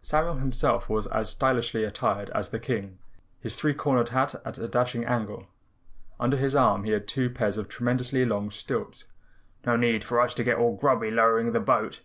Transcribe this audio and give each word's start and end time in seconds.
Samuel 0.00 0.36
himself 0.36 0.88
was 0.88 1.06
as 1.08 1.28
stylishly 1.28 1.84
attired 1.84 2.30
as 2.30 2.48
the 2.48 2.58
King, 2.58 2.96
his 3.42 3.54
three 3.54 3.74
cornered 3.74 4.08
hat 4.08 4.34
at 4.42 4.56
a 4.56 4.66
dashing 4.66 5.04
angle. 5.04 5.46
Under 6.18 6.38
his 6.38 6.54
arm 6.56 6.84
he 6.84 6.92
had 6.92 7.06
two 7.06 7.28
pairs 7.28 7.58
of 7.58 7.68
tremendously 7.68 8.24
long 8.24 8.50
stilts. 8.50 9.04
"No 9.66 9.76
need 9.76 10.02
for 10.02 10.22
us 10.22 10.32
to 10.36 10.42
get 10.44 10.56
all 10.56 10.74
grubby 10.74 11.10
lowering 11.10 11.52
the 11.52 11.60
boat. 11.60 12.00